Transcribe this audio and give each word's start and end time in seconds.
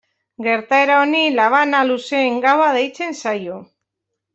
Gertaera 0.45 0.95
honi 1.01 1.21
Labana 1.41 1.85
Luzeen 1.93 2.43
Gaua 2.49 2.75
deitzen 2.81 3.19
zaio. 3.23 3.65